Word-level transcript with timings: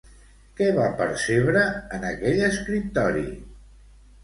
Què 0.61 0.69
va 0.77 0.87
percebre 1.01 1.67
en 1.99 2.09
aquell 2.15 2.43
escriptori? 2.49 3.29